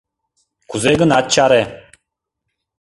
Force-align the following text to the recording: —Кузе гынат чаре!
—Кузе 0.69 0.91
гынат 1.01 1.25
чаре! 1.33 1.61